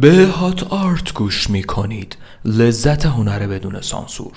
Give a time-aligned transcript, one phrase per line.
[0.00, 4.32] به هات آرت گوش می کنید لذت هنر بدون سانسور.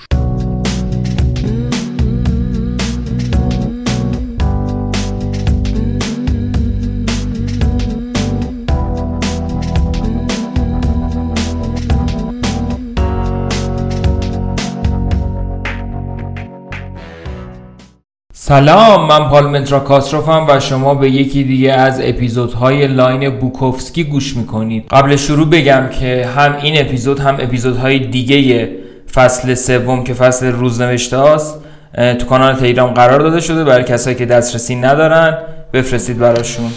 [18.46, 24.84] سلام من پالمنترا کاسروفم و شما به یکی دیگه از اپیزودهای لاین بوکوفسکی گوش می‌کنید.
[24.90, 28.70] قبل شروع بگم که هم این اپیزود هم اپیزودهای دیگه
[29.14, 31.60] فصل سوم که فصل روزنوشته است
[31.94, 35.38] تو کانال تلگرام قرار داده شده برای کسایی که دسترسی ندارن
[35.72, 36.70] بفرستید براشون.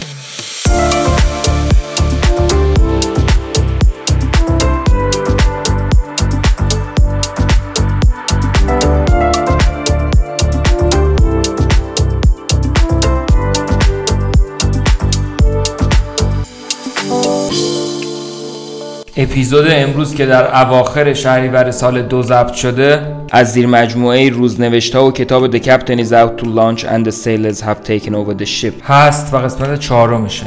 [19.20, 25.10] اپیزود امروز که در اواخر شهریور سال دو ضبط شده از زیر مجموعه روزنوشته و
[25.10, 28.82] کتاب The Captain is out to launch and the sailors have taken over the ship.
[28.84, 30.46] هست و قسمت چهارمشه.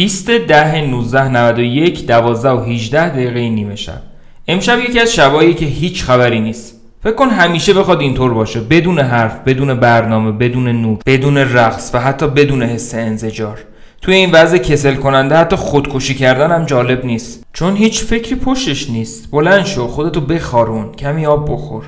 [0.00, 4.02] بیست ده 19 91 12 و 18 دقیقه نیمه شب.
[4.48, 6.80] امشب یکی از شبایی که هیچ خبری نیست.
[7.02, 8.60] فکر کن همیشه بخواد اینطور باشه.
[8.60, 13.58] بدون حرف بدون برنامه بدون نور بدون رقص و حتی بدون حس انزجار.
[14.02, 17.46] توی این وضع کسل کننده حتی خودکشی کردن هم جالب نیست.
[17.52, 19.30] چون هیچ فکری پشتش نیست.
[19.30, 21.84] بلند شو خودتو بخارون کمی آب بخور.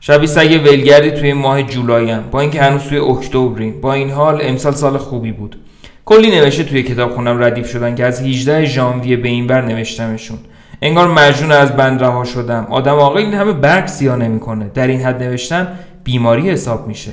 [0.00, 3.80] شبی سگ ولگردی توی ماه جولایم با اینکه هنوز توی اکتبریم.
[3.80, 5.56] با این حال امسال سال خوبی بود.
[6.04, 10.38] کلی نوشته توی کتاب خونم ردیف شدن که از 18 ژانویه به این بر نوشتمشون.
[10.82, 12.66] انگار مجنون از بند رها شدم.
[12.70, 14.70] آدم آقا این همه برگ سیاه نمی‌کنه.
[14.74, 15.68] در این حد نوشتن
[16.04, 17.10] بیماری حساب میشه.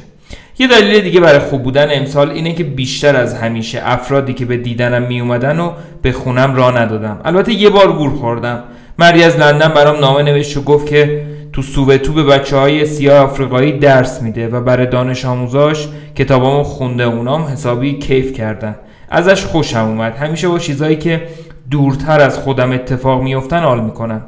[0.59, 4.57] یه دلیل دیگه برای خوب بودن امسال اینه که بیشتر از همیشه افرادی که به
[4.57, 5.71] دیدنم می اومدن و
[6.01, 7.21] به خونم را ندادم.
[7.25, 8.63] البته یه بار گور خوردم.
[9.00, 13.17] مردی از لندن برام نامه نوشت و گفت که تو سووتو به بچه های سیاه
[13.19, 18.75] آفریقایی درس میده و برای دانش آموزاش کتابامو خونده اونام حسابی کیف کردن.
[19.09, 20.15] ازش خوشم اومد.
[20.15, 21.27] همیشه با چیزایی که
[21.71, 24.21] دورتر از خودم اتفاق میفتن حال می‌کنم.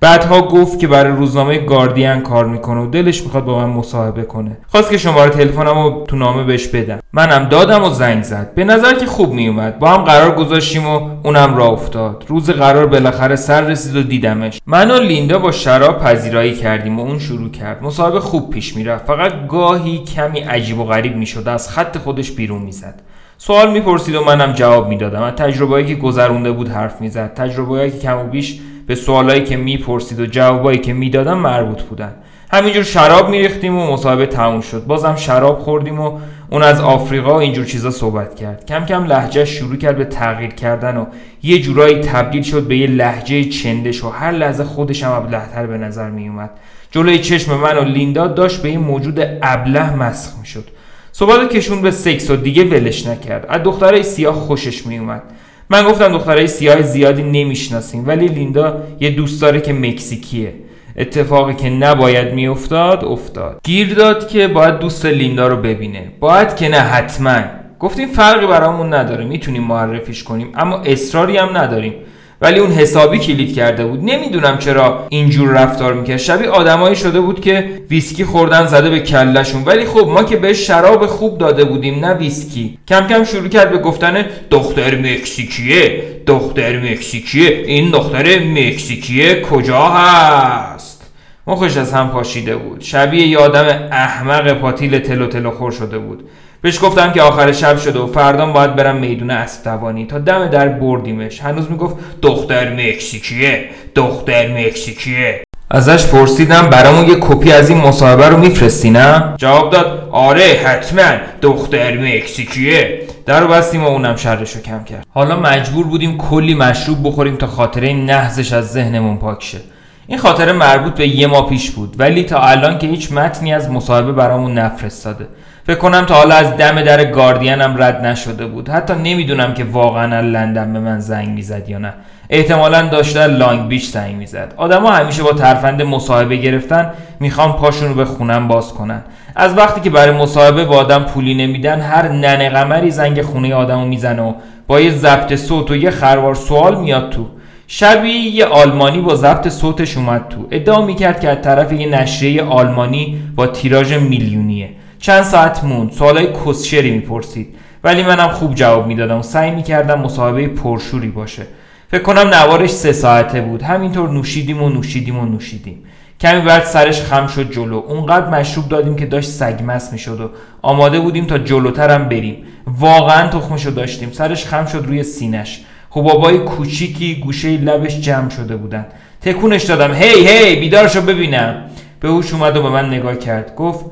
[0.00, 4.56] بعدها گفت که برای روزنامه گاردین کار می‌کنه و دلش می‌خواد با من مصاحبه کنه.
[4.68, 6.98] خواست که شماره تلفنم رو تو نامه بهش بدم.
[7.12, 8.54] منم دادم و زنگ زد.
[8.54, 12.24] به نظر که خوب میومد با هم قرار گذاشتیم و اونم را افتاد.
[12.28, 14.60] روز قرار بالاخره سر رسید و دیدمش.
[14.66, 17.82] من و لیندا با شراب پذیرایی کردیم و اون شروع کرد.
[17.82, 19.06] مصاحبه خوب پیش می‌رفت.
[19.06, 23.02] فقط گاهی کمی عجیب و غریب می‌شد از خط خودش بیرون می‌زد.
[23.38, 25.22] سوال می‌پرسید و منم جواب می‌دادم.
[25.22, 27.34] از تجربه‌ای که گذرونده بود حرف می‌زد.
[27.34, 32.12] تجربه‌ای که کم و بیش به سوالایی که می‌پرسید و جوابایی که می‌دادم مربوط بودن.
[32.52, 34.84] همینجور شراب میریختیم و مصاحبه تموم شد.
[34.84, 36.18] بازم شراب خوردیم و
[36.50, 38.66] اون از آفریقا و اینجور چیزا صحبت کرد.
[38.66, 41.06] کم کم لحجه شروع کرد به تغییر کردن و
[41.42, 45.78] یه جورایی تبدیل شد به یه لحجه چندش و هر لحظه خودش هم ابلهتر به
[45.78, 46.50] نظر میومد
[46.90, 50.64] جلوی چشم من و لیندا داشت به این موجود ابله مسخ می‌شد.
[51.12, 53.46] صحبت کشوند به سکس و دیگه ولش نکرد.
[53.48, 55.22] از دخترای سیاه خوشش میومد
[55.70, 60.54] من گفتم دخترای سیاه زیادی نمی‌شناسیم ولی لیندا یه دوست داره که مکزیکیه.
[60.96, 63.60] اتفاقی که نباید میافتاد افتاد.
[63.64, 66.12] گیر داد که باید دوست لیندا رو ببینه.
[66.20, 67.40] باید که نه حتما.
[67.80, 71.94] گفتیم فرقی برامون نداره می‌تونیم معرفیش کنیم اما اصراری هم نداریم.
[72.40, 74.00] ولی اون حسابی کلید کرده بود.
[74.04, 76.16] نمی‌دونم چرا اینجور رفتار می‌کرد.
[76.16, 80.66] شبیه آدمایی شده بود که ویسکی خوردن زده به کلشون ولی خب ما که بهش
[80.66, 82.78] شراب خوب داده بودیم نه ویسکی.
[82.88, 87.48] کم کم شروع کرد به گفتن دختر مکزیکیه دختر مکزیکیه.
[87.66, 91.10] این دختر مکزیکیه کجا هست؟
[91.46, 92.80] مخش از هم پاشیده بود.
[92.80, 96.28] شبیه یه آدم احمق پاتیل تلو تلو خور شده بود.
[96.60, 100.46] بهش گفتم که آخر شب شده و فردان باید برم میدون اسب دوانی تا دم
[100.46, 101.40] در بردیمش.
[101.40, 105.42] هنوز می‌گفت دختر مکزیکیه دختر مکزیکیه.
[105.70, 111.16] ازش پرسیدم برامون یه کپی از این مصاحبه رو میفرستی نه؟ جواب داد آره حتما
[111.42, 113.00] دختر مکزیکیه.
[113.26, 115.06] در رو بستیم و اونم شرش رو کم کرد.
[115.14, 119.58] حالا مجبور بودیم کلی مشروب بخوریم تا خاطره نحزش از ذهنمون پاک شه.
[120.06, 123.70] این خاطره مربوط به یه ما پیش بود ولی تا الان که هیچ متنی از
[123.70, 125.26] مصاحبه برامون نفرستاده.
[125.68, 128.68] فکر کنم تا حالا از دم در گاردینم رد نشده بود.
[128.68, 131.92] حتی نمی‌دونم که واقعا لندن به من زنگ می‌زد یا نه.
[132.30, 134.54] احتمالا داشته لانگ بیچ زنگ می‌زد.
[134.56, 139.02] آدما همیشه با ترفند مصاحبه گرفتن می‌خوان پاشون رو به خونم باز کنن.
[139.36, 143.84] از وقتی که برای مصاحبه با آدم پولی نمیدن هر ننه قمری زنگ خونه آدمو
[143.84, 144.32] می‌زنه و
[144.66, 147.26] با یه ضبط صوت و یه خروار سوال میاد تو.
[147.66, 150.46] شبی یه آلمانی با ضبط صوتش اومد تو.
[150.50, 154.68] ادعا می‌کرد که از طرف یه نشریه آلمانی با تیراژ میلیونیه.
[154.98, 155.92] چند ساعت موند.
[155.92, 157.54] سوالای کسشری می‌پرسید.
[157.84, 159.18] ولی منم خوب جواب می‌دادم.
[159.18, 161.46] و سعی می‌کردم مصاحبه پرشوری باشه.
[161.90, 163.62] فکر کنم نوارش سه ساعته بود.
[163.62, 165.82] همینطور نوشیدیم و نوشیدیم و نوشیدیم.
[166.20, 167.76] کمی بعد سرش خم شد جلو.
[167.76, 170.30] اونقدر مشروب دادیم که داشت سگمس می‌شد و
[170.62, 172.36] آماده بودیم تا جلوترم بریم.
[172.66, 174.10] واقعا تخمشو داشتیم.
[174.12, 175.60] سرش خم شد روی سینش.
[175.90, 178.86] حبابای کوچیکی گوشه لبش جمع شده بودن.
[179.20, 179.94] تکونش دادم.
[179.94, 181.64] هی هی بیدارشو ببینم.
[182.00, 183.54] به هوش اومد و به من نگاه کرد.
[183.54, 183.84] گفت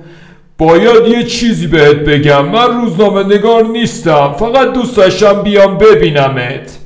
[0.59, 2.45] باید یه چیزی بهت بگم.
[2.45, 4.35] من روزنامه نگار نیستم.
[4.39, 6.79] فقط دوست داشتم بیام ببینمت.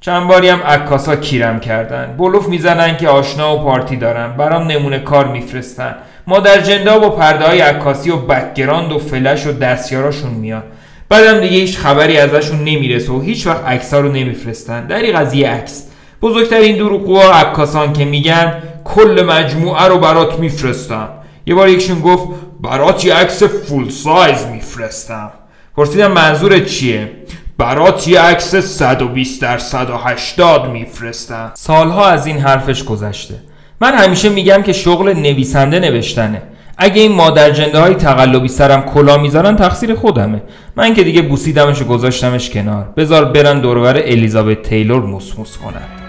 [0.00, 2.14] چند باری هم عکاسا کیرم کردن.
[2.18, 4.36] بلوف می‌زنن که آشنا و پارتی دارن.
[4.36, 5.94] برام نمونه کار میفرستن.
[6.26, 10.64] مادر جندا با پرده های عکاسی و بکگراند و فلش و دستیاراشون میاد.
[11.08, 14.86] بعدم دیگه هیچ خبری ازشون نمی‌رسه و هیچ وقت عکسا رو نمیفرستن.
[14.86, 15.84] دریغ از یه عکس.
[16.22, 21.08] بزرگترین دروغگوها عکاسان که میگن کل مجموعه رو برات میفرستم.
[21.46, 22.28] یه بار یکشون گفت
[22.60, 25.30] برات یه عکس فول سایز میفرستم.
[25.76, 27.10] پرسیدم منظورت چیه؟
[27.58, 31.50] برات یه عکس 120 در 180 میفرستم.
[31.54, 33.34] سالها از این حرفش گذشته.
[33.80, 36.42] من همیشه میگم که شغل نویسنده نوشتنه.
[36.78, 40.42] اگه این مادر جنده های تقلبی سرم کلا می‌ذارن تقصیر خودمه.
[40.76, 42.88] من که دیگه بوسیدمش و گذاشتمش کنار.
[42.96, 46.07] بذار برن دورور الیزابت تیلور موسموس کنن.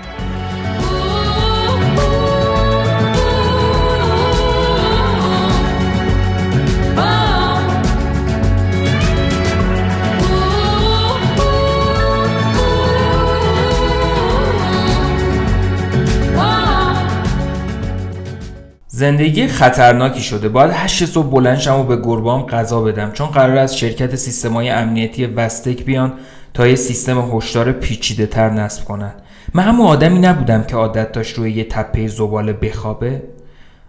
[19.00, 20.50] زندگی خطرناکی شده.
[20.50, 23.12] باید هشت صبح بلند شم و به گربام غذا بدم.
[23.12, 26.14] چون قرار از شرکت سیستمای امنیتی وستک بیان
[26.54, 29.12] تا یه سیستم هشدار پیچیده تر نصب کنن.
[29.54, 33.22] من هم آدمی نبودم که عادت داشت روی یه تپه زباله بخوابه.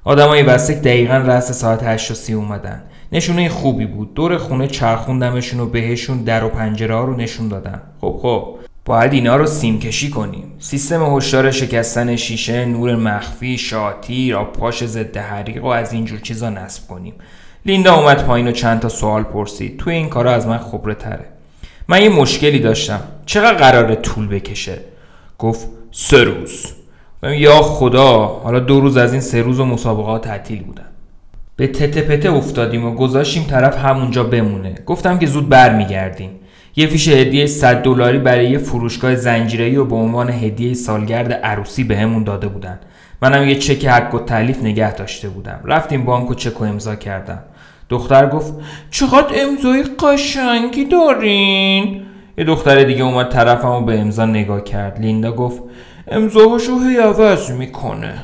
[0.04, 2.82] آدمای وستک دقیقا رأس ساعت 8 و 30 اومدن.
[3.12, 4.14] نشونه خوبی بود.
[4.14, 8.59] دور خونه چرخوندمشون و بهشون در و پنجره ها رو نشون دادم خب خب.
[8.90, 10.52] باید اینا رو سیم کشی کنیم.
[10.58, 16.50] سیستم هشدار شکستن شیشه نور مخفی شاتی را پاش ضد حریق و از اینجور چیزا
[16.50, 17.14] نصب کنیم.
[17.66, 19.76] لیندا اومد پایین و چند تا سوال پرسید.
[19.76, 21.24] توی این کارا از من خبره تره.
[21.88, 23.00] من یه مشکلی داشتم.
[23.26, 24.78] چقدر قراره طول بکشه؟
[25.38, 26.66] گفت سه روز.
[27.22, 30.86] یا خدا حالا دو روز از این سه روز و مسابقات تعطیل بودن.
[31.56, 34.74] به تته افتادیم و گذاشتیم طرف همونجا بمونه.
[34.86, 36.30] گفتم که زود برمیگردیم.
[36.76, 41.84] یه فیش هدیه 100 دلاری برای یه فروشگاه زنجیره‌ای و به عنوان هدیه سالگرد عروسی
[41.84, 42.78] بهمون داده بودن.
[43.22, 45.60] منم یه چک حق و تعلیف نگه داشته بودم.
[45.64, 47.42] رفتیم بانک و چک و امضا کردم.
[47.88, 48.54] دختر گفت
[48.90, 52.02] چقدر امضای قشنگی دارین؟
[52.38, 55.00] یه دختر دیگه اومد طرفم و به امضا نگاه کرد.
[55.00, 55.62] لیندا گفت
[56.08, 58.14] امضاهاشو هی عوض می‌کنه.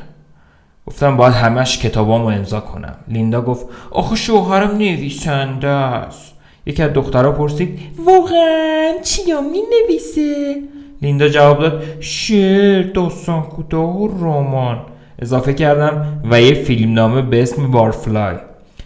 [0.87, 2.95] گفتم باید همش کتابامو امضا کنم.
[3.07, 6.33] لیندا گفت آخه شوهرم نویسنده است.
[6.67, 10.55] یکی از دخترها پرسید واقعا چیا می نویسه؟
[11.01, 14.81] لیندا جواب داد شعر داستان کوتاه و رمان.
[15.19, 18.35] اضافه کردم و یه فیلمنامه به اسم بارفلای.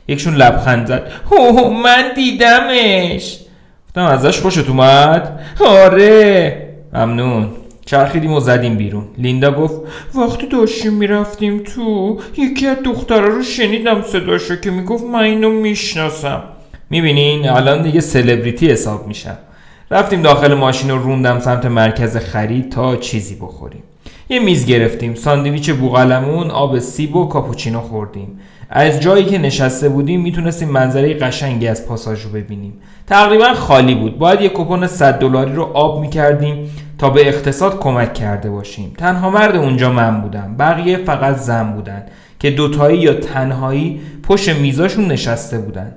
[0.07, 3.39] یکشون لبخند زد هو من دیدمش.
[3.87, 6.67] گفتم ازش خوشت اومد؟ آره.
[6.93, 7.49] ممنون.
[7.85, 9.03] چرخیدیم و زدیم بیرون.
[9.17, 9.81] لیندا گفت
[10.15, 16.43] وقتی داشتیم می‌رفتیم تو یکی از دخترها رو شنیدم صداشو که می‌گفت من اینو می‌شناسم.
[16.91, 19.37] می‌بینین الان دیگه سلبریتی حساب میشم
[19.91, 23.83] رفتیم داخل ماشین و روندم سمت مرکز خرید تا چیزی بخوریم.
[24.29, 28.39] یه میز گرفتیم ساندویچ بوغلمون آب سیب و کاپوچینو خوردیم.
[28.69, 32.73] از جایی که نشسته بودیم می‌تونستیم منظره قشنگی از پاساژ رو ببینیم.
[33.07, 34.17] تقریبا خالی بود.
[34.19, 38.93] باید یه کپون 100 دلاری رو آب می‌کردیم تا به اقتصاد کمک کرده باشیم.
[38.97, 40.55] تنها مرد اونجا من بودم.
[40.59, 42.03] بقیه فقط زن بودن
[42.39, 45.95] که دوتایی یا تنهایی پشت میزاشون نشسته بودن.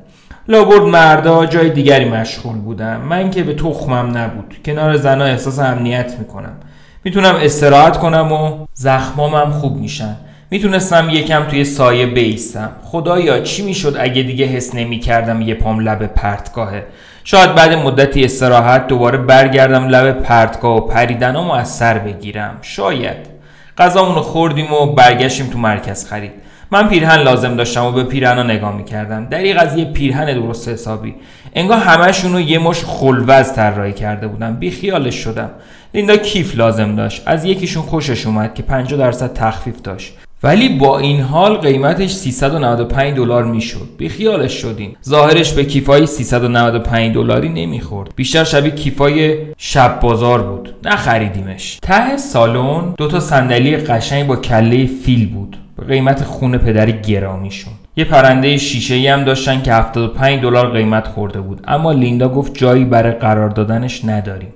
[0.49, 4.57] لابرد مردا جای دیگری مشغول بودم من که به تخمم نبود.
[4.65, 6.57] کنار زنا احساس امنیت می‌کنم.
[7.05, 10.17] می‌تونم استراحت کنم و زخمامم خوب میشن.
[10.51, 12.71] می‌تونستم یکم توی سایه بیستم.
[12.85, 16.87] خدایا چی می‌شد اگه دیگه حس نمی‌کردم یه پام لب پرتگاهه؟
[17.25, 22.59] شاید بعد مدتی استراحت دوباره برگردم لب پرتگاه و پریدنامو از سر بگیرم.
[22.63, 23.35] شاید.
[23.79, 26.33] غذامونو خوردیم و برگشتیم تو مرکز خرید.
[26.75, 29.25] من پیرهن لازم داشتم و به پیرهن نگاه می‌کردم.
[29.25, 31.14] دریق از یه پیرهن درست حسابی.
[31.54, 35.50] انگار همشون رو یه مش خلوز طراحی کرده بودم بی خیالش شدم.
[35.95, 37.23] لیندا کیف لازم داشت.
[37.26, 40.14] از یکیشون خوشش اومد که 50 درصد تخفیف داشت.
[40.43, 43.88] ولی با این حال قیمتش 395 دلار می‌شد.
[43.99, 44.97] بیخیالش شدیم.
[45.04, 48.11] ظاهرش به کیفای 395 دلاری نمی‌خورد.
[48.16, 50.75] بیشتر شبیه کیفای شب بازار بود.
[50.85, 51.78] نخریدیمش.
[51.83, 55.57] ته سالن دو تا صندلی قشنگ با کله فیل بود.
[55.83, 57.73] قیمت خون پدر گرامیشون.
[57.97, 61.61] یه پرنده شیشه ای هم داشتن که 75 دلار قیمت خورده بود.
[61.69, 64.52] اما لیندا گفت جایی برای قرار دادنش نداریم.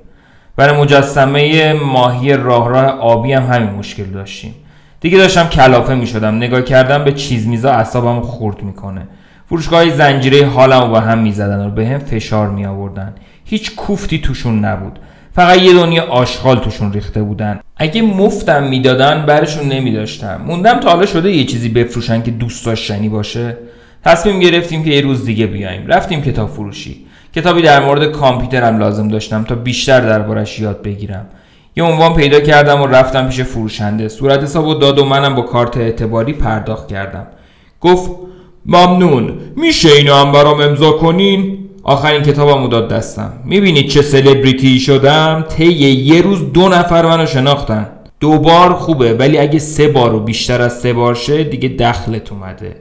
[0.56, 4.54] برای مجسمه ماهی راه راه آبی هم همین مشکل داشتیم.
[5.00, 9.02] دیگه داشتم کلافه می شدم نگاه کردم به چیز میزا اعصابم خورد می‌کنه.
[9.48, 14.18] فروشگاه زنجیره حالم رو به هم می‌زدن و به هم فشار می آوردن هیچ کوفتی
[14.18, 14.98] توشون نبود.
[15.38, 17.60] فقط یه دنیا آشغال توشون ریخته بودن.
[17.76, 20.40] اگه مفتم می‌دادن برشون نمیداشتم.
[20.46, 23.56] موندم تا حالا شده یه چیزی بفروشن که دوست داشتنی باشه.
[24.04, 25.86] تصمیم گرفتیم که یه روز دیگه بیایم.
[25.86, 27.06] رفتیم کتاب فروشی.
[27.34, 31.26] کتابی در مورد کامپیوترم لازم داشتم تا بیشتر دربارش یاد بگیرم.
[31.76, 34.08] یه عنوان پیدا کردم و رفتم پیش فروشنده.
[34.08, 37.26] صورت حساب و داد و منم با کارت اعتباری پرداخت کردم.
[37.80, 38.10] گفت
[38.66, 39.38] ممنون.
[39.56, 43.32] میشه اینو هم برام امضا کنین؟ آخرین کتابم داد دستم.
[43.44, 47.88] می‌بینید چه سلبریتی شدم؟ طی یه روز دو نفر منو شناختن.
[48.20, 52.32] دو بار خوبه ولی اگه سه بار و بیشتر از سه بار شه دیگه دخلت
[52.32, 52.76] اومده.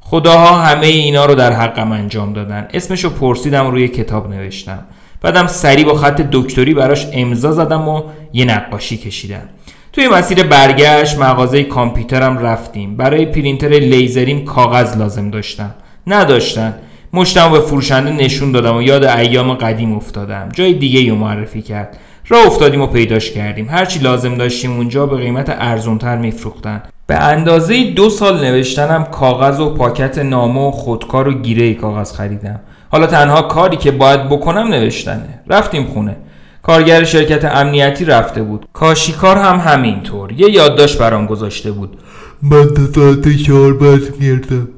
[0.00, 2.68] خداها همه اینا رو در حقم انجام دادن.
[2.74, 4.78] اسمشو پرسیدم روی کتاب نوشتم.
[5.22, 9.48] بعدم سریع با خط دکتری براش امضا زدم و یه نقاشی کشیدم.
[9.92, 12.96] توی مسیر برگشت مغازه کامپیوترم رفتیم.
[12.96, 15.74] برای پرینتر لیزریم کاغذ لازم داشتم.
[16.06, 16.74] نداشتن.
[17.12, 20.48] مشتم به فروشنده نشون دادم و یاد ایام قدیم افتادم.
[20.52, 21.98] جای دیگه رو معرفی کرد.
[22.28, 23.68] راه افتادیم و پیداش کردیم.
[23.70, 26.82] هرچی لازم داشتیم اونجا به قیمت ارزونتر میفروختن.
[27.06, 32.60] به اندازه دو سال نوشتنم کاغذ و پاکت نامه و خودکار و گیره کاغذ خریدم.
[32.90, 35.40] حالا تنها کاری که باید بکنم نوشتنه.
[35.48, 36.16] رفتیم خونه.
[36.62, 38.66] کارگر شرکت امنیتی رفته بود.
[38.72, 40.32] کاشیکار هم همینطور.
[40.32, 41.98] یه یادداشت برام گذاشته بود.
[42.42, 44.68] من تا ساعت چهار برمیگردم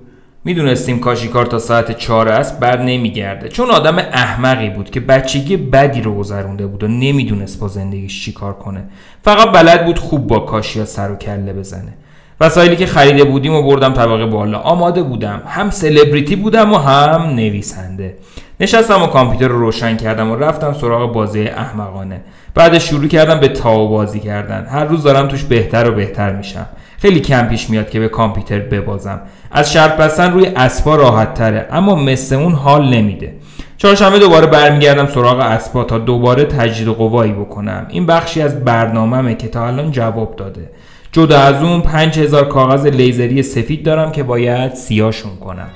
[0.45, 3.49] می‌دونستیم کاشیکار تا ساعت چهار است بر نمیگرده.
[3.49, 8.53] چون آدم احمقی بود که بچگی بدی رو گذرونده بود و نمی‌دونست با زندگیش چیکار
[8.53, 8.83] کنه.
[9.23, 11.93] فقط بلد بود خوب با کاشیا سر و کله بزنه.
[12.41, 14.59] وسایلی که خریده بودیم و بردم طبقه بالا.
[14.59, 15.43] آماده بودم.
[15.47, 18.17] هم سلبریتی بودم و هم نویسنده.
[18.61, 22.21] نشستم و کامپیوتر رو روشن کردم و رفتم سراغ بازی احمقانه.
[22.55, 24.67] بعد شروع کردم به تاو بازی کردن.
[24.67, 26.67] هر روز دارم توش بهتر و بهتر میشم.
[27.00, 29.21] خیلی کم پیش میاد که به کامپیوتر ببازم.
[29.50, 33.35] از شرط بستن روی اسبا راحت تره اما مثل اون حال نمیده.
[33.76, 37.87] چهارشنبه دوباره برمیگردم سراغ اسبا تا دوباره تجدید قوایی بکنم.
[37.88, 40.71] این بخشی از برنامهمه که تا الان جواب داده.
[41.12, 45.69] جدا از اون 5000 کاغذ لیزری سفید دارم که باید سیاشون کنم.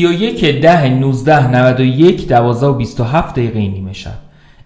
[0.00, 3.92] سی و یک ده نوزده نود و یک دوازده و بیست و هفت دقیقه نیمه
[3.92, 4.10] شب.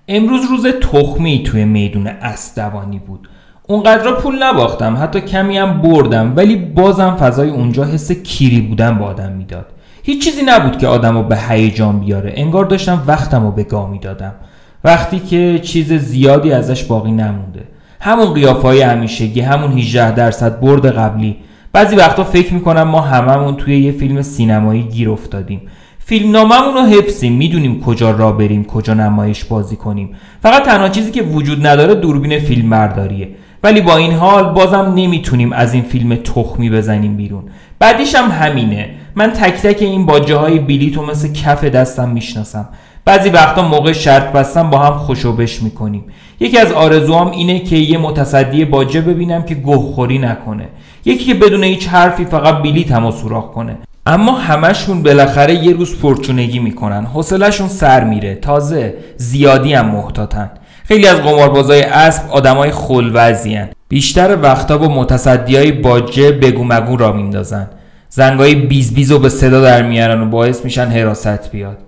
[0.08, 3.28] امروز روز تخمی توی میدون اسدوانی بود.
[3.62, 9.06] اونقدر پول نباختم حتی کمی هم بردم ولی بازم فضای اونجا حس کیری بودن با
[9.06, 9.66] آدم می‌داد.
[10.02, 12.32] هیچ چیزی نبود که آدم رو به هیجان بیاره.
[12.36, 14.32] انگار داشتم وقتم رو به گاه می‌دادم.
[14.84, 17.62] وقتی که چیز زیادی ازش باقی نمونده.
[18.00, 21.36] همون قیافه های همیشگی همون 18 درصد برد قبلی.
[21.74, 25.60] بعضی وقتا فکر می‌کنم ما هممون توی یه فیلم سینمایی گیر افتادیم.
[25.98, 30.10] فیلم رو حفظیم می‌دونیم کجا را بریم کجا نمایش بازی کنیم.
[30.42, 33.28] فقط تنها چیزی که وجود نداره دوربین فیلم برداریه
[33.62, 37.42] ولی با این حال بازم نمی‌تونیم از این فیلم تخمی بزنیم بیرون.
[37.78, 38.90] بعدیش هم همینه.
[39.14, 42.68] من تک تک این باجه های بلیتو مثل کف دستم می‌شناسم.
[43.04, 46.04] بعضی وقتا موقع شرط بستن با هم خوشوبش می‌کنیم.
[46.40, 50.68] یکی از آرزوام اینه که یه متصدی باجه ببینم که گهخوری نکنه.
[51.04, 53.78] یکی که بدون هیچ حرفی فقط بلیت هم سوراخ کنه.
[54.06, 57.04] اما همشون بالاخره یه روز پرچونگی می‌کنن.
[57.04, 58.34] حوصلهشون سر میره.
[58.34, 60.50] تازه زیادی هم محتاطن.
[60.84, 67.12] خیلی از قماربازای اسب آدمای خلوزیان بیشتر وقتا با متصدی های باجه بگو مگو را
[67.12, 67.70] میندازن.
[68.08, 71.78] زنگای بیز بیز و به صدا در میارن و باعث میشن حراست بیاد.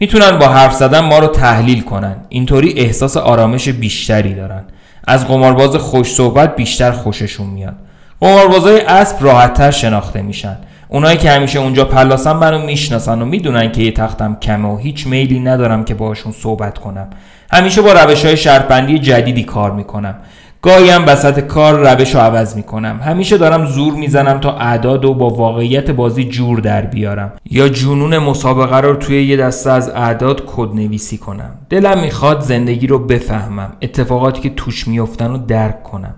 [0.00, 2.16] می‌تونن با حرف زدن ما رو تحلیل کنن.
[2.28, 4.64] اینطوری احساس آرامش بیشتری دارن.
[5.06, 7.76] از قمارباز خوش صحبت بیشتر خوششون میاد.
[8.20, 10.56] قماربازای اسب راحتتر شناخته میشن.
[10.88, 15.06] اونایی که همیشه اونجا پلاسن منو می‌شناسن و می‌دونن که یه تختم کمه و هیچ
[15.06, 17.10] میلی ندارم که باشون صحبت کنم.
[17.52, 20.14] همیشه با روش های شرطبندی جدیدی کار می‌کنم.
[20.62, 23.00] گاهی هم وسط کار روش رو عوض می‌کنم.
[23.04, 27.32] همیشه دارم زور می‌زنم تا اعداد و با واقعیت بازی جور در بیارم.
[27.50, 31.50] یا جنون مسابقه رو توی یه دسته از اعداد کد نویسی کنم.
[31.70, 33.72] دلم می‌خواد زندگی رو بفهمم.
[33.82, 36.14] اتفاقاتی که توش میافتن رو درک کنم.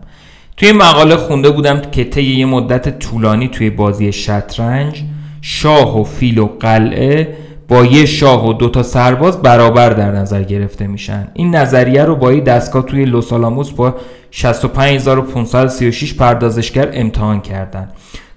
[0.63, 5.03] توی مقاله خونده بودم که طی یه مدت طولانی توی بازی شطرنج
[5.41, 7.37] شاه و فیل و قلعه
[7.69, 11.29] با یه شاه و دو تا سرباز برابر در نظر گرفته میشن.
[11.35, 13.95] این نظریه رو با یه دستگاه توی لوسالاموس با
[14.31, 17.89] 65536 پردازشگر امتحان کردن.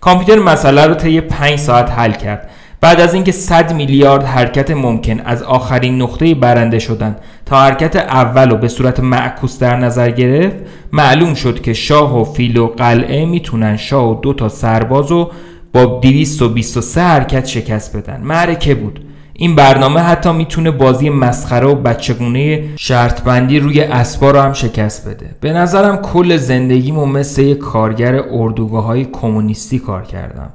[0.01, 2.50] کامپیوتر مسئله رو طی 5 ساعت حل کرد.
[2.86, 7.15] بعد از اینکه 100 میلیارد حرکت ممکن از آخرین نقطه برنده شدن
[7.46, 10.56] تا حرکت اول رو به صورت معکوس در نظر گرفت
[10.92, 15.32] معلوم شد که شاه و فیل و قلعه می‌تونن شاه و دو تا سرباز رو
[15.74, 18.22] با 223 حرکت شکست بدن.
[18.22, 19.06] معرکه بود.
[19.34, 25.10] این برنامه حتی می‌تونه بازی مسخره و بچگونه شرط بندی روی اسبا رو هم شکست
[25.10, 25.36] بده.
[25.42, 30.50] به نظرم کل زندگیمو مثل یک کارگر اردوگاه های کمونیستی کار کردم.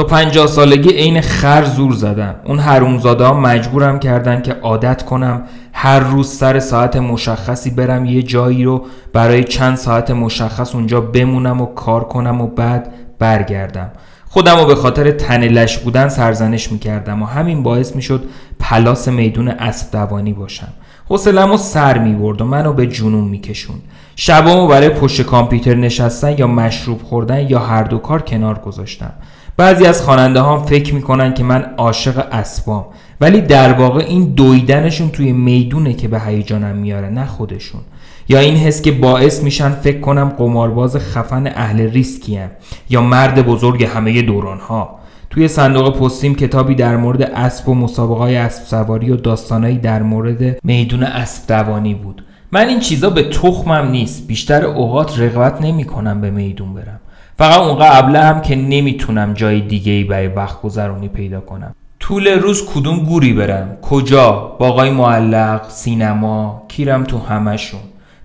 [0.00, 5.42] تا پنجاه سالگی عین خر زور زدم اون حرومزاده ها مجبورم کردن که عادت کنم
[5.72, 11.60] هر روز سر ساعت مشخصی برم یه جایی رو برای چند ساعت مشخص اونجا بمونم
[11.60, 13.90] و کار کنم و بعد برگردم.
[14.28, 18.24] خودم رو به خاطر تنلش بودن سرزنش می‌کردم و همین باعث می‌شد
[18.60, 20.72] پلاس میدون اسب دوانی باشم.
[21.08, 23.76] حوصلم سر می‌برد و منو به جنون میکشون
[24.16, 29.12] شبامو برای پشت کامپیوتر نشستن یا مشروب خوردن یا هر دو کار کنار گذاشتم.
[29.60, 32.84] بعضی از خواننده ها فکر می‌کنن که من عاشق اسبام
[33.20, 37.80] ولی در واقع این دویدنشون توی می‌دونه که به هیجانم میاره نه خودشون.
[38.28, 42.50] یا این حس که باعث میشن فکر کنم قمارباز خفن اهل ریسکیم
[42.90, 44.98] یا مرد بزرگ همه دوران ها
[45.30, 50.02] توی صندوق پستیم کتابی در مورد اسب و مسابقه های اسب سواری و داستانایی در
[50.02, 52.24] مورد میدون اسب دوانی بود.
[52.52, 54.26] من این چیزا به تخمم نیست.
[54.26, 56.99] بیشتر اوقات رغبت نمی کنم به میدون برم.
[57.40, 61.74] فقط اونقدر ابله هم که نمی‌تونم جای دیگه ای برای وقت گذرونی پیدا کنم.
[62.00, 67.80] طول روز کدوم گوری برم؟ کجا؟ باقای معلق سینما کیرم تو همشون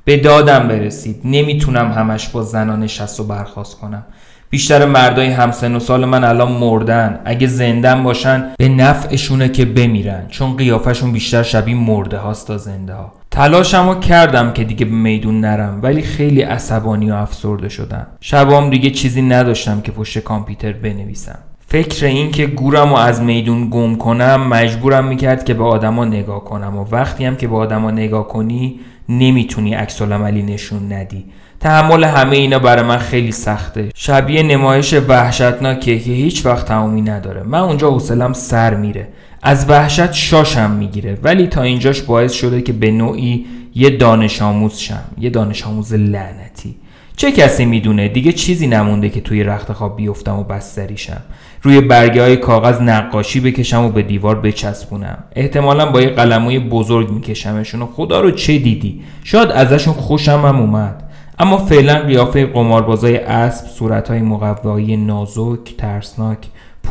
[0.06, 1.22] به دادم برسید.
[1.24, 4.04] نمی‌تونم همش با زنان نشست و برخواست کنم.
[4.50, 7.20] بیشتر مردای همسن و سال من الان مردن.
[7.26, 10.28] اگه زندن باشن به نفعشونه که بمیرن.
[10.30, 13.14] چون قیافشون بیشتر شبیه مرده هاست تا زنده ها.
[13.36, 18.08] تلاشمو کردم که دیگه به میدون نرم ولی خیلی عصبانی و افسرده شدم.
[18.22, 21.40] شبام دیگه چیزی نداشتم که پشت کامپیوتر بنویسم.
[21.68, 26.44] فکر این که گورم و از میدون گم کنم مجبورم می‌کرد که به آدما نگاه
[26.44, 28.80] کنم و وقتی هم که به آدما نگاه کنی
[29.10, 31.26] نمی‌تونی عکس عملی نشون ندی.
[31.60, 33.90] تحمل همه اینا برای من خیلی سخته.
[33.96, 37.44] شبیه نمایش وحشتناکیه که هیچ وقت تمومی نداره.
[37.44, 39.08] من اونجا حوصلم سر میره.
[39.48, 41.18] از وحشت شاشم می‌گیره.
[41.24, 45.94] ولی تا اینجاش باعث شده که به نوعی یه دانش آموز شم یه دانش آموز
[45.94, 46.76] لعنتی.
[47.16, 51.22] چه کسی می‌دونه؟ دیگه چیزی نمونده که توی رخت خواب بیفتم و بستریشم
[51.62, 55.24] روی برگه های کاغذ نقاشی بکشم و به دیوار بچسبونم.
[55.36, 60.60] احتمالا با یه قلموی بزرگ میکشمشون و خدا رو چه دیدی؟ شاید ازشون خوشم هم
[60.60, 61.04] اومد.
[61.40, 66.38] اما فعلا قیافه قماربازای اسب صورتهای مقوایی نازک ترسناک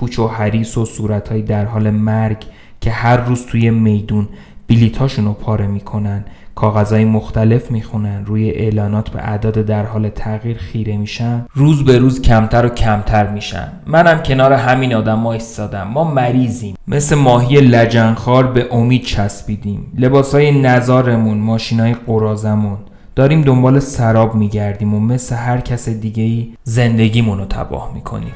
[0.05, 2.45] پوچ و حریس و صورتهای در حال مرگ
[2.81, 4.29] که هر روز توی میدون
[4.69, 10.97] بلیتاشون رو پاره می‌کنن کاغذهای مختلف می‌خونن روی اعلانات به اعداد در حال تغییر خیره
[10.97, 13.69] میشن روز به روز کمتر و کمتر میشن.
[13.87, 15.88] منم کنار همین آدم ایستادم.
[15.88, 16.77] ما مریضیم.
[16.88, 19.93] مثل ماهی لجنخار به امید چسبیدیم.
[19.99, 22.79] لباسای نزارمون ماشینای قرازمون.
[23.17, 28.33] داریم دنبال سراب میگردیم و مثل هر کس دیگه ای زندگیمون رو تباه می‌کنیم.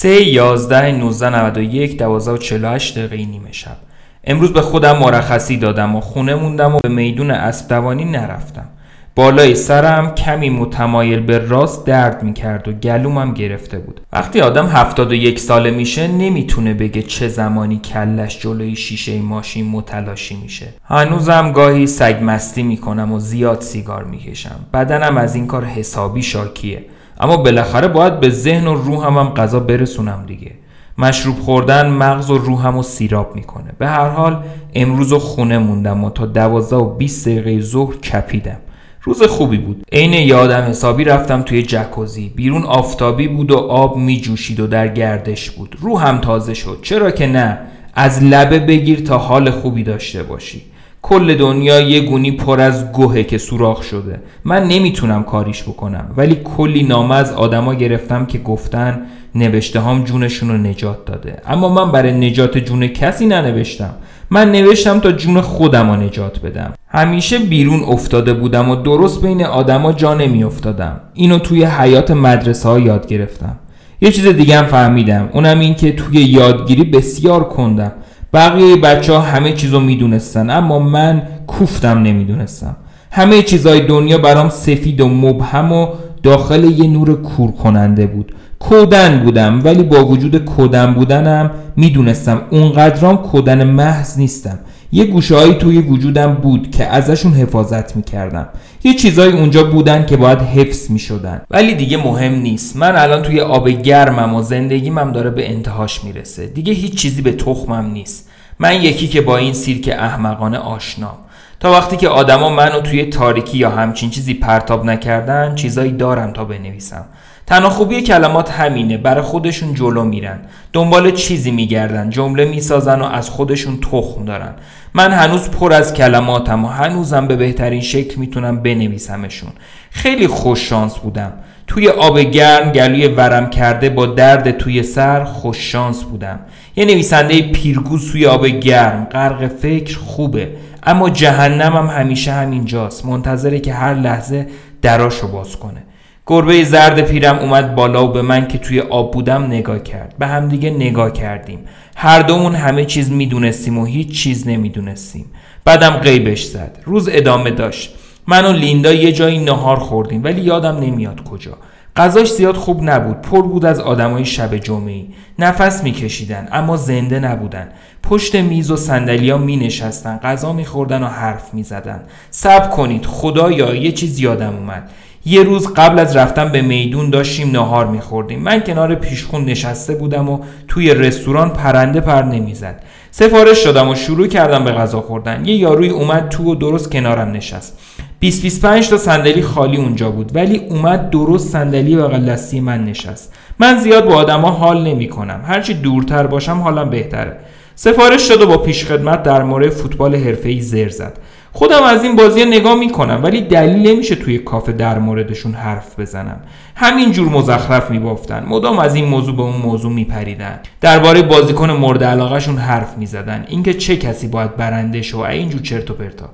[0.00, 3.76] سه یازده 19 یک دوازده و چلا دقیقه نیمه شب.
[4.24, 8.68] امروز به خودم مرخصی دادم و خونه موندم و به میدون اسب دوانی نرفتم.
[9.14, 14.00] بالای سرم کمی متمایل به راست درد می‌کرد و گلومم گرفته بود.
[14.12, 19.68] وقتی آدم هفتاد و یک ساله میشه نمی‌تونه بگه چه زمانی کلش جلوی شیشه ماشین
[19.68, 20.66] متلاشی میشه.
[20.84, 24.60] هنوزم گاهی سگ مستی می‌کنم و زیاد سیگار می‌کشم.
[24.74, 26.84] بدنم از این کار حسابی شاکیه.
[27.20, 30.50] اما بالاخره باید به ذهن و روحم هم غذا برسونم دیگه.
[30.98, 33.72] مشروب خوردن مغز و روحم رو سیراب می‌کنه.
[33.78, 34.42] به هر حال
[34.74, 38.56] امروز خونه موندم و تا دوازده و 20 دقیقه ظهر کپیدم.
[39.02, 39.84] روز خوبی بود.
[39.92, 42.32] عین یادم حسابی رفتم توی جکوزی.
[42.36, 45.76] بیرون آفتابی بود و آب میجوشید و در گردش بود.
[45.80, 46.78] روحم تازه شد.
[46.82, 47.58] چرا که نه؟
[47.94, 50.62] از لبه بگیر تا حال خوبی داشته باشی.
[51.02, 54.20] کل دنیا یه گونی پر از گوهه که سوراخ شده.
[54.44, 59.00] من نمی‌تونم کاریش بکنم ولی کلی نامه از آدما گرفتم که گفتن
[59.34, 61.42] نوشته هام جونشون رو نجات داده.
[61.46, 63.94] اما من برای نجات جون کسی ننوشتم.
[64.30, 66.74] من نوشتم تا جون خودم رو نجات بدم.
[66.88, 72.68] همیشه بیرون افتاده بودم و درست بین آدما جا نمی افتادم اینو توی حیات مدرسه
[72.68, 73.58] ها یاد گرفتم.
[74.00, 75.28] یه چیز دیگه هم فهمیدم.
[75.32, 77.92] اونم این که توی یادگیری بسیار کندم.
[78.32, 82.76] بقیه بچه ها همه چیزو می‌دونستن اما من کوفتم نمی‌دونستم.
[83.10, 85.86] همه چیزای دنیا برام سفید و مبهم و
[86.22, 88.34] داخل یه نور کور کننده بود.
[88.58, 94.58] کودن بودم ولی با وجود کودن بودنم می‌دونستم اونقدرام کودن محض نیستم.
[94.92, 98.48] یه گوشه توی وجودم بود که ازشون حفاظت می‌کردم.
[98.84, 101.40] یه چیزایی اونجا بودن که باید حفظ می‌شدن.
[101.50, 102.76] ولی دیگه مهم نیست.
[102.76, 106.46] من الان توی آب گرمم و زندگیمم داره به انتهاش می‌رسه.
[106.46, 108.30] دیگه هیچ چیزی به تخمم نیست.
[108.58, 111.16] من یکی که با این سیرک احمقانه آشنام.
[111.60, 116.44] تا وقتی که آدما منو توی تاریکی یا همچین چیزی پرتاب نکردن چیزایی دارم تا
[116.44, 117.04] بنویسم.
[117.48, 120.38] تنها خوبی کلمات همینه برای خودشون جلو میرن.
[120.72, 124.54] دنبال چیزی میگردن جمله می‌سازن و از خودشون تخم دارن.
[124.94, 129.50] من هنوز پر از کلماتم و هنوزم به بهترین شکل می‌تونم بنویسمشون.
[129.90, 131.32] خیلی خوش شانس بودم.
[131.66, 136.38] توی آب گرم گلوی ورم کرده با درد توی سر خوش شانس بودم.
[136.76, 139.04] یه نویسنده پیرگوز توی آب گرم.
[139.12, 140.48] غرق فکر خوبه.
[140.82, 143.06] اما جهنمم هم همیشه همینجاست.
[143.06, 144.46] منتظره که هر لحظه
[144.82, 145.82] دراشو باز کنه.
[146.30, 150.14] گربه زرد پیرم اومد بالا و به من که توی آب بودم نگاه کرد.
[150.18, 151.58] به همدیگه نگاه کردیم.
[151.96, 155.26] هر دومون همه چیز می‌دونستیم و هیچ چیز نمی‌دونستیم.
[155.64, 156.78] بعدم غیبش زد.
[156.84, 157.94] روز ادامه داشت.
[158.26, 161.56] من و لیندا یه جایی نهار خوردیم ولی یادم نمیاد کجا.
[161.96, 163.22] غذاش زیاد خوب نبود.
[163.22, 165.04] پر بود از آدمای شب جمعه
[165.38, 167.68] نفس میکشیدن اما زنده نبودن.
[168.02, 172.00] پشت میز و صندلیا می نشستن غذا میخوردن و حرف می‌زدن.
[172.30, 174.90] صبر کنید خدایا یه چیز یادم اومد.
[175.24, 178.38] یه روز قبل از رفتن به میدون داشتیم نهار میخوردیم.
[178.38, 182.82] من کنار پیشخون نشسته بودم و توی رستوران پرنده پر نمی‌زد.
[183.10, 185.44] سفارش شدم و شروع کردم به غذا خوردن.
[185.44, 187.78] یه یاروی اومد تو و درست کنارم نشست.
[188.20, 193.34] 20 25 تا صندلی خالی اونجا بود ولی اومد درست صندلی بغل دستی من نشست.
[193.58, 197.36] من زیاد با آدما حال نمی کنم هرچی دورتر باشم حالم بهتره.
[197.74, 201.18] سفارش شد و با پیشخدمت در مورد فوتبال حرفه‌ای زر زد.
[201.52, 206.40] خودم از این بازی نگاه می‌کنم ولی دلیل نمیشه توی کافه در موردشون حرف بزنم.
[206.74, 208.44] همین جور مزخرف میبافتن.
[208.48, 210.60] مدام از این موضوع به اون موضوع میپریدن.
[210.80, 213.44] درباره بازیکن مورد علاقهشون حرف می‌زدن.
[213.48, 216.30] اینکه چه کسی باید برنده شو اینجور چرت و پرتا.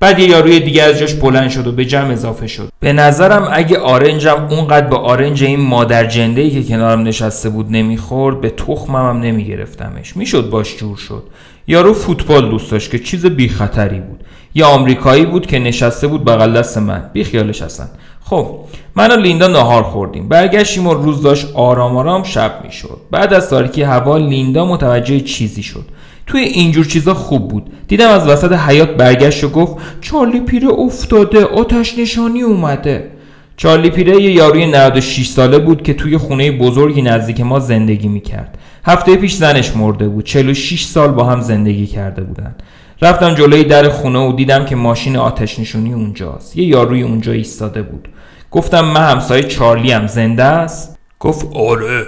[0.00, 2.68] بعد یه یاروی دیگه از جاش بلند شد و به جمع اضافه شد.
[2.80, 7.66] به نظرم اگه آرنجم اونقدر به آرنج این مادر جنده ای که کنارم نشسته بود
[7.70, 10.16] نمی‌خورد به تخمم هم نمیگرفتمش.
[10.16, 11.22] می‌شد باش جور شد.
[11.66, 14.24] یارو فوتبال دوست داشت که چیز بی خطری بود.
[14.54, 17.10] یه آمریکایی بود که نشسته بود بغل دست من.
[17.12, 17.88] بی خیالش هستن
[18.24, 18.56] خب
[18.96, 20.28] من و لیندا نهار خوردیم.
[20.28, 23.00] برگشتیم و روز داشت آرام آرام شب می‌شد.
[23.10, 25.84] بعد از تاریکی هوا لیندا متوجه چیزی شد.
[26.26, 27.72] توی اینجور چیزا خوب بود.
[27.88, 33.10] دیدم از وسط حیات برگشت و گفت چارلی پیره افتاده آتش نشانی اومده.
[33.56, 38.58] چارلی پیره یه یاروی 96 ساله بود که توی خونه بزرگی نزدیک ما زندگی می‌کرد.
[38.84, 40.24] هفته پیش زنش مرده بود.
[40.24, 42.54] 46 سال با هم زندگی کرده بودن.
[43.02, 46.56] رفتم جلوی در خونه و دیدم که ماشین آتش نشونی اونجاست.
[46.56, 48.08] یه یاروی اونجا ایستاده بود.
[48.50, 52.06] گفتم من همسایه چارلی هم زنده است؟ گفت آره.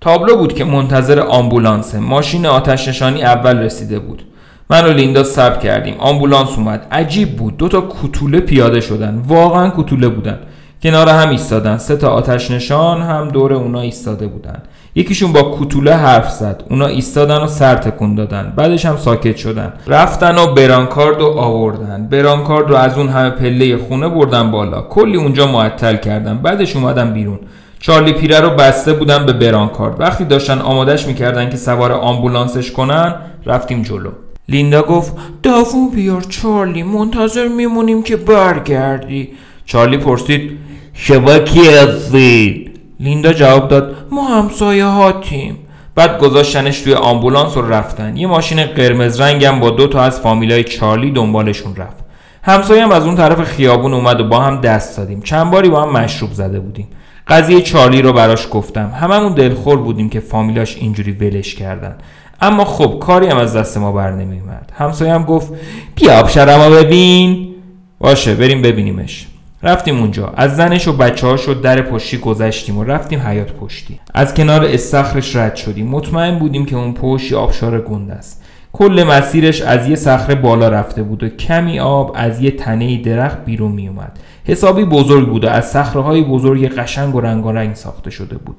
[0.00, 1.98] تابلو بود که منتظر آمبولانسه.
[1.98, 4.22] ماشین آتش نشانی اول رسیده بود.
[4.70, 5.94] من و لیندا سب کردیم.
[5.98, 6.86] آمبولانس اومد.
[6.90, 7.56] عجیب بود.
[7.56, 9.22] دو تا کوتوله پیاده شدن.
[9.26, 10.38] واقعا کوتوله بودن.
[10.82, 11.78] کنار هم ایستادن.
[11.78, 14.62] سه تا آتش نشان هم دور اونا ایستاده بودن.
[14.96, 16.64] یکیشون با کوتوله حرف زد.
[16.70, 18.52] اونا ایستادن و سر تکون دادن.
[18.56, 19.72] بعدش هم ساکت شدن.
[19.86, 22.08] رفتن و برانکارد رو آوردن.
[22.10, 24.82] برانکارد رو از اون همه پله خونه بردن بالا.
[24.82, 26.38] کلی اونجا معطل کردن.
[26.38, 27.38] بعدش اومدن بیرون.
[27.80, 30.00] چارلی پیره رو بسته بودن به برانکارد.
[30.00, 33.14] وقتی داشتن آمادش می‌کردن که سوار آمبولانسش کنن
[33.46, 34.10] رفتیم جلو.
[34.48, 39.28] لیندا گفت داوون بیار چارلی منتظر میمونیم که برگردی.
[39.66, 40.58] چارلی پرسید
[40.92, 45.58] شما کی هستید لیندا جواب داد ما همسایه هاتیم.
[45.94, 48.16] بعد گذاشتنش توی آمبولانس و رفتن.
[48.16, 52.04] یه ماشین قرمز رنگم با دو تا از فامیلای چارلی دنبالشون رفت.
[52.42, 55.92] همسایه از اون طرف خیابون اومد و با هم دست دادیم چند باری با هم
[55.92, 56.88] مشروب زده بودیم.
[57.28, 58.92] قضیه چارلی رو براش گفتم.
[59.00, 61.94] هممون دلخور بودیم که فامیلاش اینجوری ولش کردن.
[62.40, 65.52] اما خب کاری هم از دست ما بر نمیومد همسایه گفت
[65.94, 67.54] بیا آبشرمو ببین.
[67.98, 69.26] باشه بریم ببینیمش.
[69.66, 70.32] رفتیم اونجا.
[70.36, 74.00] از زنش و بچه هاش در پشتی گذشتیم و رفتیم حیات پشتی.
[74.14, 75.86] از کنار استخرش رد شدیم.
[75.86, 78.42] مطمئن بودیم که اون پشتی آبشار گنده است.
[78.72, 83.44] کل مسیرش از یه صخره بالا رفته بود و کمی آب از یه تنه درخت
[83.44, 88.10] بیرون می اومد حسابی بزرگ بود و از صخره های بزرگ قشنگ و رنگارنگ ساخته
[88.10, 88.56] شده بود.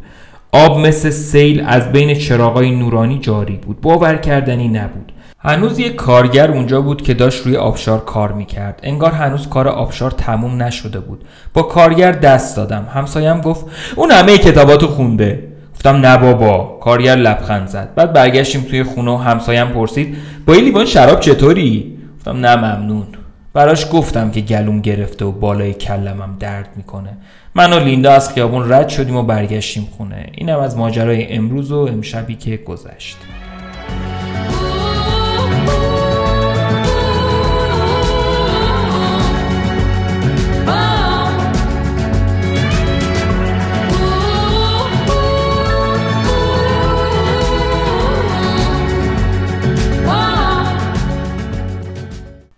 [0.52, 3.82] آب مثل سیل از بین چراغای نورانی جاری بود.
[3.82, 5.12] باور کردنی نبود.
[5.39, 8.80] هنوز یک کارگر اونجا بود که داشت روی آبشار کار می‌کرد.
[8.84, 11.26] انگار هنوز کار آبشار تموم نشده بود.
[11.54, 12.88] با کارگر دست دادم.
[12.93, 15.47] همسایم گفت اون همه کتاباتو خونده.
[15.76, 16.78] گفتم نه بابا.
[16.82, 17.89] کارگر لبخند زد.
[17.95, 23.08] بعد برگشتیم توی خونه و همسایم پرسید با این لیوان شراب چطوری؟ گفتم نه ممنون.
[23.54, 27.17] براش گفتم که گلوم گرفته و بالای کلمم درد می‌کنه.
[27.56, 30.30] من و لیندا از خیابون رد شدیم و برگشتیم خونه.
[30.32, 33.17] اینم از ماجرای امروز و امشبی که گذشت.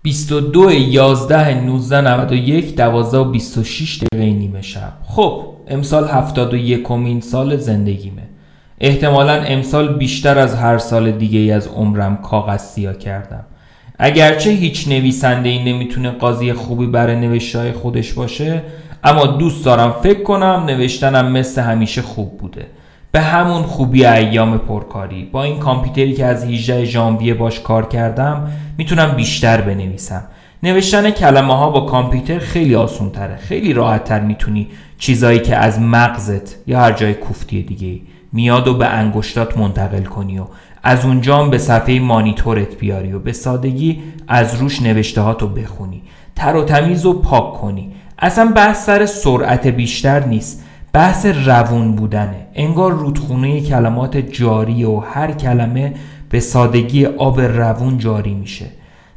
[0.09, 4.61] بیست و دو یازده نوزده نود و یک دوازده و بیست و شیش دقیقه نیمه
[4.61, 4.93] شب.
[5.03, 8.21] خب امسال هفتاد و یکمین سال زندگیمه.
[8.79, 13.45] احتمالا امسال بیشتر از هر سال دیگه از عمرم کاغذ سیا کردم.
[13.99, 18.61] اگرچه هیچ نویسنده ای نمی‌تونه قاضی خوبی برای نوشتهای خودش باشه
[19.03, 22.65] اما دوست دارم فکر کنم نوشتنم مثل همیشه خوب بوده.
[23.11, 25.29] به همون خوبی ایام پرکاری.
[25.31, 30.23] با این کامپیوتری که از 18 ژانویه باش کار کردم می‌تونم بیشتر بنویسم.
[30.63, 34.67] نوشتن کلمه ها با کامپیوتر خیلی آسون تره خیلی راحت تر می‌تونی
[34.97, 38.01] چیزایی که از مغزت یا هر جای کوفتی دیگه
[38.33, 40.45] میاد و به انگشتات منتقل کنی و
[40.83, 46.01] از اونجا به صفحه مانیتورت بیاری و به سادگی از روش نوشته هاتو بخونی.
[46.35, 47.91] تر و تمیز و پاک کنی.
[48.19, 50.65] اصلا بحث سر سرعت بیشتر نیست.
[50.93, 52.47] بحث روون بودنه.
[52.55, 55.93] انگار رودخونه کلمات جاری و هر کلمه
[56.29, 58.65] به سادگی آب روون جاری میشه.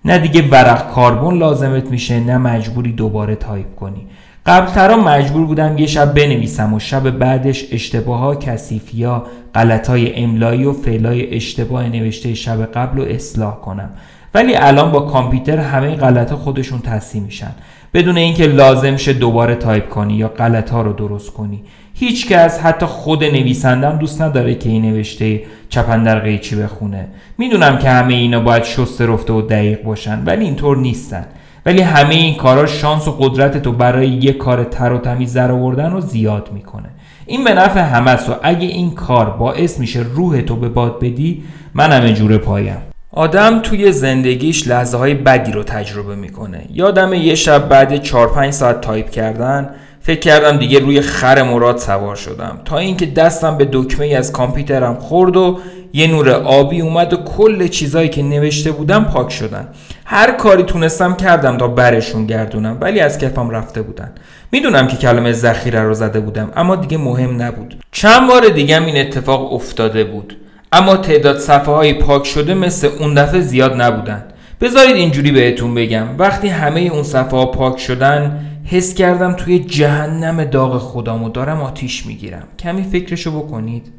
[0.04, 4.06] نه دیگه ورق کاربن لازمت میشه نه مجبوری دوباره تایپ کنی.
[4.46, 10.14] قبلترا مجبور بودم یه شب بنویسم و شب بعدش اشتباه ها کثیفی ها غلط های
[10.24, 13.90] املایی و فعلای اشتباه نوشته شب قبل رو اصلاح کنم.
[14.34, 17.52] ولی الان با کامپیوتر همه غلط خودشون تصحیح میشن.
[17.94, 21.62] بدون اینکه لازم شه دوباره تایپ کنی یا غلط ها رو درست کنی.
[21.94, 27.08] هیچکس حتی خود نویسندم دوست نداره که این نوشته چپ اندر قیچی بخونه.
[27.38, 31.26] می‌دونم که همه اینا باید شسته رفته و دقیق باشن ولی اینطور نیستن.
[31.66, 35.52] ولی همه این کارا شانس و قدرت تو برای یه کار تر و تمیز در
[35.52, 36.88] آوردن رو زیاد می‌کنه.
[37.26, 41.42] این به نفع همه و اگه این کار باعث میشه روح تو به باد بدی
[41.74, 42.91] من همه جوره پایم.
[43.14, 46.64] آدم توی زندگیش لحظه های بدی رو تجربه می‌کنه.
[46.72, 49.70] یادم یه شب بعد 4 5 ساعت تایپ کردن
[50.00, 52.58] فکر کردم دیگه روی خر مراد سوار شدم.
[52.64, 55.58] تا اینکه دستم به دکمه‌ای از کامپیوترم خورد و
[55.92, 59.68] یه نور آبی اومد و کل چیزایی که نوشته بودم پاک شدن.
[60.04, 64.12] هر کاری تونستم کردم تا برشون گردونم ولی از کفم رفته بودن.
[64.52, 67.74] می‌دونم که کلمه ذخیره رو زده بودم اما دیگه مهم نبود.
[67.92, 70.36] چند بار دیگه این اتفاق افتاده بود.
[70.72, 74.24] اما تعداد صفحه های پاک شده مثل اون دفعه زیاد نبودن.
[74.60, 76.06] بذارید اینجوری بهتون بگم.
[76.18, 82.06] وقتی همه اون صفحه ها پاک شدن حس کردم توی جهنم داغ خودمو دارم آتیش
[82.06, 82.44] می‌گیرم.
[82.58, 83.92] کمی فکرشو بکنید.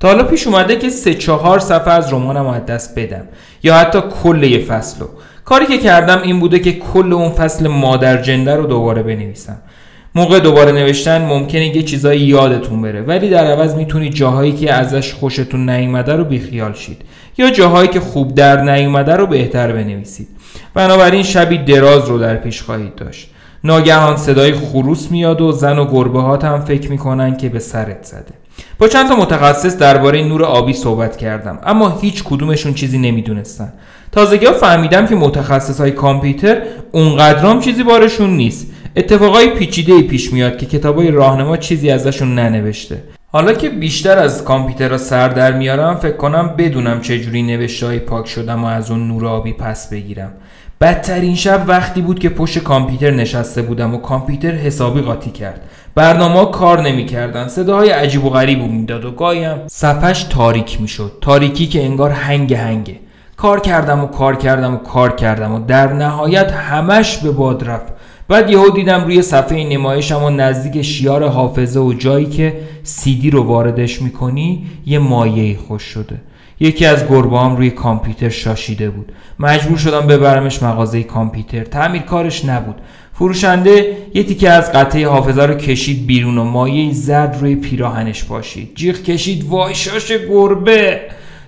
[0.00, 3.24] تا حالا پیش اومده که سه چهار صفحه از رمانم از دست بدم.
[3.62, 5.06] یا حتی کل یه فصلو.
[5.44, 9.56] کاری که کردم این بوده که کل اون فصل مادر جنده رو دوباره بنویسم.
[10.14, 13.02] موقع دوباره نوشتن ممکنه یه چیزایی یادتون بره.
[13.02, 17.02] ولی در عوض می‌تونید جاهایی که ازش خوشتون نیومده رو بیخیال شید.
[17.38, 20.28] یا جاهایی که خوب در نیومده رو بهتر بنویسید.
[20.74, 23.30] بنابراین شبی دراز رو در پیش خواهید داشت.
[23.64, 28.34] ناگهان صدای خروس میاد و زن و گربه هم فکر می‌کنن که به سرت زده.
[28.78, 33.72] با چند تا متخصص درباره نور آبی صحبت کردم اما هیچ کدومشون چیزی نمی‌دونستن.
[34.12, 38.66] تازگی ها فهمیدم که متخصص های کامپیوتر اونقدرام چیزی بارشون نیست.
[38.96, 43.02] اتفاقای پیچیده پیش میاد که کتابای راهنما چیزی ازشون ننوشته.
[43.32, 48.28] حالا که بیشتر از کامپیوتر سر در میارم فکر کنم بدونم چجوری نوشته های پاک
[48.28, 50.32] شدم و از اون نور آبی پس بگیرم.
[50.80, 55.60] بدترین شب وقتی بود که پشت کامپیوتر نشسته بودم و کامپیوتر حسابی قاطی کرد.
[55.94, 61.12] برنامه کار نمی‌کردن صداهای عجیب و غریب می‌داد و گایم صفش تاریک می‌شد.
[61.20, 62.96] تاریکی که انگار هنگ هنگه.
[63.36, 67.93] کار کردم و کار کردم و کار کردم و در نهایت همش به باد رفت.
[68.28, 73.42] بعد یهو دیدم روی صفحه نمایشم و نزدیک شیار حافظه و جایی که سیدی رو
[73.42, 76.20] واردش می‌کنی یه مایه خوش شده.
[76.60, 79.12] یکی از گربه روی کامپیوتر شاشیده بود.
[79.38, 81.64] مجبور شدم ببرمش مغازه کامپیوتر.
[81.64, 82.74] تعمیر کارش نبود.
[83.12, 88.72] فروشنده یه تیکه از قطعه حافظه رو کشید بیرون و مایه زرد روی پیراهنش پاشید.
[88.74, 91.00] جیغ کشید وای شاش گربه!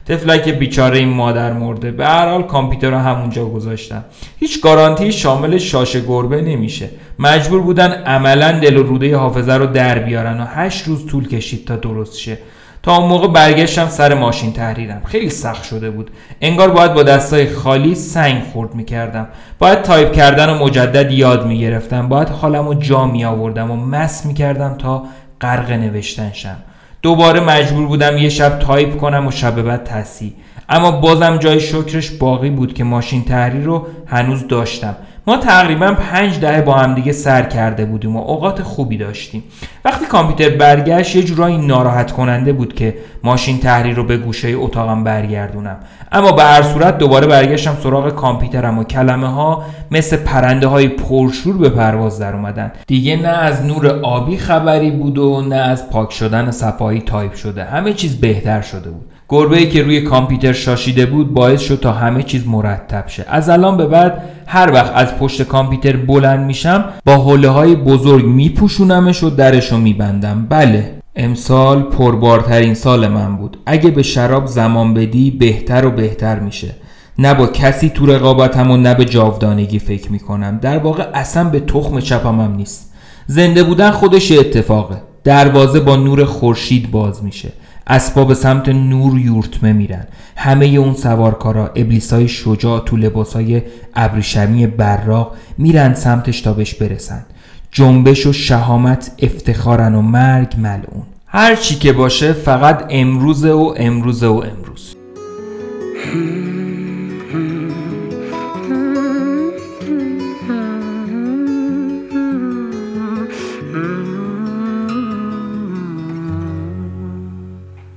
[0.06, 4.04] تفلک بیچاره این مادر مرده به هر حال کامپیوتر رو همونجا گذاشتم
[4.38, 6.88] هیچ گارانتی شامل شاشه گربه نمیشه.
[7.18, 11.66] مجبور بودن عملا دل و روده حافظه رو در بیارن و هشت روز طول کشید
[11.66, 12.38] تا درست شه.
[12.82, 15.02] تا اون موقع برگشتم سر ماشین تحریرم.
[15.04, 16.10] خیلی سخت شده بود.
[16.40, 19.28] انگار باید با دستای خالی سنگ خورد می‌کردم.
[19.58, 22.08] باید تایپ کردن و مجدد یاد می‌گرفتم.
[22.08, 25.04] باید حالم و جا می آوردم و مست می‌کردم تا
[25.40, 26.56] غرق نوشتن شم
[27.06, 30.32] دوباره مجبور بودم یه شب تایپ کنم و شب بعد تصحیح
[30.68, 34.96] اما بازم جای شکرش باقی بود که ماشین تحریر رو هنوز داشتم.
[35.28, 39.42] ما تقریبا پنج دهه با هم دیگه سر کرده بودیم و اوقات خوبی داشتیم.
[39.84, 45.04] وقتی کامپیوتر برگشت یه جورایی ناراحت کننده بود که ماشین تحریر رو به گوشه اتاقم
[45.04, 45.76] برگردونم.
[46.12, 51.56] اما به هر صورت دوباره برگشتم سراغ کامپیوترم و کلمه ها مثل پرنده های پرشور
[51.56, 52.72] به پرواز در اومدن.
[52.86, 57.64] دیگه نه از نور آبی خبری بود و نه از پاک شدن صفحه‌های تایپ شده.
[57.64, 59.15] همه چیز بهتر شده بود.
[59.28, 63.24] گربه که روی کامپیوتر شاشیده بود باعث شد تا همه چیز مرتب شه.
[63.28, 68.24] از الان به بعد هر وقت از پشت کامپیوتر بلند میشم با حوله های بزرگ
[68.26, 70.46] میپوشونمش و درش رو میبندم.
[70.48, 73.56] بله امسال پربارترین سال من بود.
[73.66, 76.68] اگه به شراب زمان بدی بهتر و بهتر میشه.
[77.18, 80.58] نه با کسی تو رقابتم و نه به جاودانگی فکر می‌کنم.
[80.62, 82.92] در واقع اصلا به تخم چپم هم نیست.
[83.26, 84.96] زنده بودن خودش اتفاقه.
[85.24, 87.52] دروازه با نور خورشید باز میشه.
[87.86, 90.06] اسباب سمت نور یورتمه میرن.
[90.36, 93.62] همه اون سوارکارا ابلیسای شجاع تو لباسای
[93.94, 97.24] ابریشمی براق میرن سمتش تا بهش برسن.
[97.70, 101.02] جنبش و شهامت افتخارن و مرگ ملعون.
[101.26, 104.96] هر چی که باشه فقط امروزه و امروزه و امروز.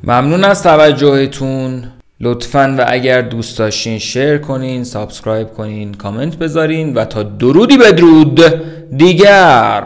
[0.09, 1.83] ممنون از توجهتون.
[2.21, 8.41] لطفا و اگر دوست داشتین share کنین subscribe کنین کامنت بذارین و تا درودی بدرود
[8.97, 9.83] دیگر.